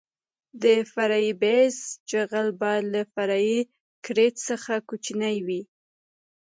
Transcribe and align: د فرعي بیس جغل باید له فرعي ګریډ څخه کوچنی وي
د 0.63 0.65
فرعي 0.93 1.31
بیس 1.41 1.77
جغل 2.11 2.47
باید 2.61 2.83
له 2.93 3.01
فرعي 3.13 3.59
ګریډ 4.05 4.33
څخه 4.47 4.73
کوچنی 4.89 5.37
وي 5.47 5.61